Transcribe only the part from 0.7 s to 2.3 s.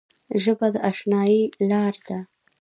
د اشنايي لاره ده